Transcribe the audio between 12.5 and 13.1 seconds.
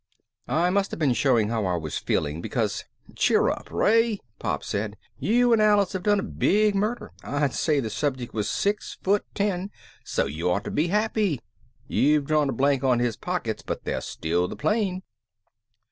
blank on